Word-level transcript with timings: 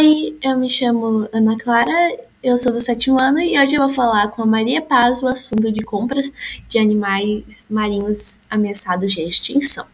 Oi, 0.00 0.34
eu 0.42 0.56
me 0.56 0.66
chamo 0.66 1.28
Ana 1.30 1.58
Clara, 1.58 1.92
eu 2.42 2.56
sou 2.56 2.72
do 2.72 2.80
sétimo 2.80 3.20
ano 3.20 3.38
e 3.38 3.60
hoje 3.60 3.74
eu 3.74 3.80
vou 3.80 3.88
falar 3.90 4.28
com 4.28 4.42
a 4.42 4.46
Maria 4.46 4.80
Paz 4.80 5.22
o 5.22 5.26
assunto 5.26 5.70
de 5.70 5.84
compras 5.84 6.32
de 6.66 6.78
animais 6.78 7.66
marinhos 7.68 8.40
ameaçados 8.48 9.12
de 9.12 9.20
extinção. 9.20 9.86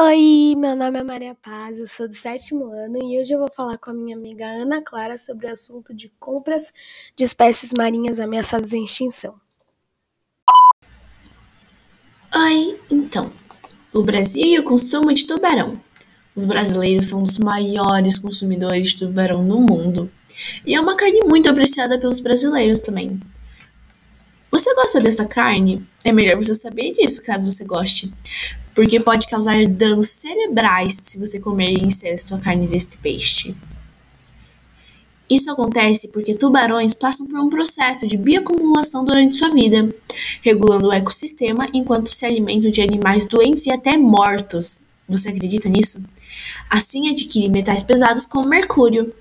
Oi, 0.00 0.56
meu 0.56 0.74
nome 0.74 0.98
é 0.98 1.02
Maria 1.04 1.36
Paz, 1.36 1.78
eu 1.78 1.86
sou 1.86 2.08
do 2.08 2.14
sétimo 2.14 2.72
ano 2.72 2.96
e 2.96 3.20
hoje 3.20 3.32
eu 3.32 3.38
vou 3.38 3.50
falar 3.54 3.78
com 3.78 3.92
a 3.92 3.94
minha 3.94 4.16
amiga 4.16 4.44
Ana 4.46 4.82
Clara 4.82 5.16
sobre 5.16 5.46
o 5.46 5.52
assunto 5.52 5.94
de 5.94 6.08
compras 6.18 6.72
de 7.14 7.22
espécies 7.22 7.70
marinhas 7.78 8.18
ameaçadas 8.18 8.70
de 8.70 8.82
extinção. 8.82 9.40
Oi, 12.34 12.80
então, 12.90 13.32
o 13.92 14.02
Brasil 14.02 14.44
e 14.44 14.58
o 14.58 14.64
consumo 14.64 15.14
de 15.14 15.24
tubarão. 15.24 15.85
Os 16.36 16.44
brasileiros 16.44 17.06
são 17.06 17.22
os 17.22 17.38
maiores 17.38 18.18
consumidores 18.18 18.88
de 18.88 18.98
tubarão 18.98 19.42
no 19.42 19.58
mundo. 19.58 20.10
E 20.66 20.74
é 20.74 20.80
uma 20.80 20.94
carne 20.94 21.20
muito 21.24 21.48
apreciada 21.48 21.98
pelos 21.98 22.20
brasileiros 22.20 22.82
também. 22.82 23.18
Você 24.50 24.74
gosta 24.74 25.00
dessa 25.00 25.24
carne? 25.24 25.82
É 26.04 26.12
melhor 26.12 26.36
você 26.36 26.54
saber 26.54 26.92
disso 26.92 27.22
caso 27.22 27.50
você 27.50 27.64
goste, 27.64 28.12
porque 28.74 29.00
pode 29.00 29.26
causar 29.28 29.66
danos 29.66 30.08
cerebrais 30.08 31.00
se 31.02 31.18
você 31.18 31.40
comer 31.40 31.70
em 31.70 31.88
excesso 31.88 32.34
a 32.34 32.38
carne 32.38 32.66
deste 32.66 32.98
peixe. 32.98 33.56
Isso 35.28 35.50
acontece 35.50 36.08
porque 36.08 36.34
tubarões 36.34 36.94
passam 36.94 37.26
por 37.26 37.40
um 37.40 37.48
processo 37.48 38.06
de 38.06 38.16
bioacumulação 38.16 39.04
durante 39.04 39.36
sua 39.36 39.48
vida, 39.48 39.88
regulando 40.42 40.88
o 40.88 40.92
ecossistema 40.92 41.66
enquanto 41.72 42.08
se 42.08 42.24
alimentam 42.24 42.70
de 42.70 42.82
animais 42.82 43.26
doentes 43.26 43.66
e 43.66 43.72
até 43.72 43.96
mortos. 43.96 44.78
Você 45.08 45.28
acredita 45.28 45.68
nisso? 45.68 46.02
Assim 46.68 47.08
adquire 47.08 47.48
metais 47.48 47.82
pesados 47.82 48.26
como 48.26 48.48
mercúrio. 48.48 49.14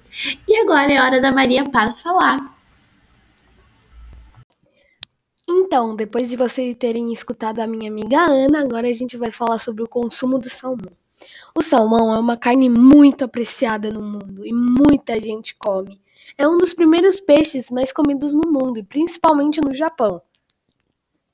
E 0.48 0.58
agora 0.58 0.92
é 0.92 1.02
hora 1.02 1.22
da 1.22 1.32
Maria 1.32 1.64
Paz 1.66 2.02
falar. 2.02 2.56
Então, 5.48 5.96
depois 5.96 6.30
de 6.30 6.36
vocês 6.36 6.76
terem 6.76 7.14
escutado 7.14 7.60
a 7.60 7.68
minha 7.68 7.90
amiga 7.90 8.20
Ana, 8.20 8.62
agora 8.62 8.88
a 8.88 8.94
gente 8.94 9.16
vai 9.16 9.30
falar 9.30 9.60
sobre 9.60 9.84
o 9.84 9.88
consumo 9.88 10.40
do 10.40 10.50
salmão. 10.50 10.92
O 11.54 11.62
salmão 11.62 12.14
é 12.14 12.20
uma 12.20 12.36
carne 12.36 12.68
muito 12.68 13.24
apreciada 13.24 13.92
no 13.92 14.02
mundo 14.02 14.46
e 14.46 14.52
muita 14.52 15.20
gente 15.20 15.56
come. 15.56 16.02
É 16.38 16.48
um 16.48 16.58
dos 16.58 16.74
primeiros 16.74 17.20
peixes 17.20 17.70
mais 17.70 17.94
comidos 17.94 18.34
no 18.34 18.52
mundo 18.52 18.80
e 18.80 18.84
principalmente 18.84 19.62
no 19.62 19.74
Japão. 19.74 20.22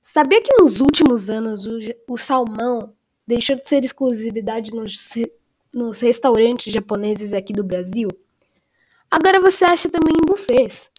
Sabia 0.04 0.42
que 0.42 0.54
nos 0.62 0.82
últimos 0.82 1.30
anos 1.30 1.66
o, 1.66 1.80
o 2.08 2.18
salmão 2.18 2.92
deixou 3.28 3.56
de 3.56 3.68
ser 3.68 3.84
exclusividade 3.84 4.74
nos, 4.74 5.10
nos 5.74 6.00
restaurantes 6.00 6.74
japoneses 6.74 7.34
aqui 7.34 7.54
do 7.54 7.64
Brasil? 7.64 8.10
Agora 9.10 9.40
você 9.40 9.66
acha 9.66 9.90
também 9.90 10.14
em 10.14 10.26
buffets. 10.26 10.90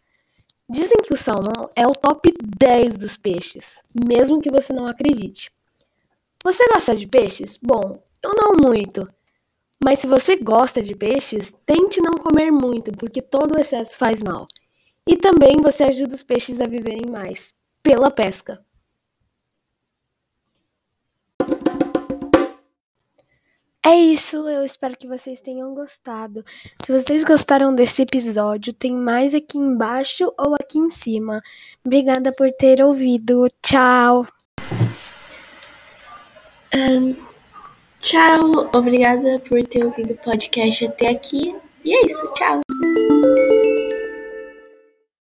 Dizem 0.68 0.98
que 1.02 1.12
o 1.12 1.16
salmão 1.16 1.70
é 1.74 1.86
o 1.86 1.92
top 1.92 2.32
10 2.58 2.96
dos 2.96 3.16
peixes, 3.16 3.82
mesmo 4.06 4.40
que 4.40 4.50
você 4.50 4.72
não 4.72 4.86
acredite. 4.86 5.50
Você 6.44 6.66
gosta 6.68 6.96
de 6.96 7.06
peixes? 7.06 7.58
Bom, 7.62 8.02
eu 8.22 8.32
não 8.34 8.56
muito. 8.56 9.08
Mas 9.82 9.98
se 9.98 10.06
você 10.06 10.36
gosta 10.36 10.82
de 10.82 10.94
peixes, 10.94 11.52
tente 11.66 12.00
não 12.00 12.14
comer 12.14 12.50
muito, 12.50 12.92
porque 12.92 13.20
todo 13.20 13.54
o 13.54 13.60
excesso 13.60 13.96
faz 13.96 14.22
mal. 14.22 14.46
E 15.06 15.16
também 15.16 15.56
você 15.60 15.84
ajuda 15.84 16.14
os 16.14 16.22
peixes 16.22 16.60
a 16.60 16.66
viverem 16.66 17.10
mais, 17.10 17.54
pela 17.82 18.10
pesca. 18.10 18.64
É 23.84 23.96
isso, 23.96 24.48
eu 24.48 24.64
espero 24.64 24.96
que 24.96 25.08
vocês 25.08 25.40
tenham 25.40 25.74
gostado. 25.74 26.44
Se 26.84 26.92
vocês 26.92 27.24
gostaram 27.24 27.74
desse 27.74 28.02
episódio, 28.02 28.72
tem 28.72 28.94
mais 28.94 29.34
aqui 29.34 29.58
embaixo 29.58 30.32
ou 30.38 30.54
aqui 30.54 30.78
em 30.78 30.88
cima. 30.88 31.42
Obrigada 31.84 32.30
por 32.32 32.48
ter 32.52 32.80
ouvido. 32.80 33.48
Tchau! 33.60 34.24
Um, 36.72 37.16
tchau, 37.98 38.70
obrigada 38.72 39.40
por 39.40 39.62
ter 39.64 39.84
ouvido 39.84 40.12
o 40.14 40.18
podcast 40.18 40.86
até 40.86 41.08
aqui. 41.08 41.56
E 41.84 41.92
é 41.92 42.06
isso, 42.06 42.24
tchau. 42.34 42.60